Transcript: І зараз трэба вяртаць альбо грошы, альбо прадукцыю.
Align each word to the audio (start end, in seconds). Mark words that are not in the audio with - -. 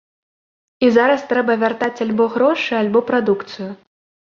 І 0.87 0.89
зараз 0.95 1.21
трэба 1.33 1.59
вяртаць 1.65 2.03
альбо 2.07 2.29
грошы, 2.39 2.69
альбо 2.83 3.05
прадукцыю. 3.13 3.71